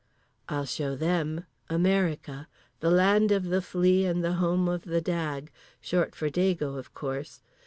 [0.49, 1.45] I'll show them.
[1.69, 2.47] America.
[2.79, 7.43] The land of the flea and the home of the dag'—short for dago of course.